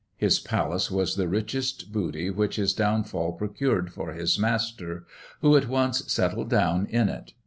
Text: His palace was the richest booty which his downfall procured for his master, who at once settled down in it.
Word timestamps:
His 0.17 0.39
palace 0.39 0.89
was 0.89 1.13
the 1.15 1.27
richest 1.27 1.91
booty 1.91 2.31
which 2.31 2.55
his 2.55 2.73
downfall 2.73 3.33
procured 3.33 3.93
for 3.93 4.13
his 4.13 4.39
master, 4.39 5.05
who 5.41 5.55
at 5.55 5.67
once 5.67 6.11
settled 6.11 6.49
down 6.49 6.87
in 6.87 7.07
it. 7.07 7.33